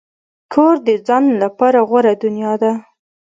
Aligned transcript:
کور 0.53 0.75
د 0.87 0.89
ځان 1.07 1.23
لپاره 1.43 1.79
غوره 1.89 2.13
دنیا 2.23 2.53
ده. 2.61 2.71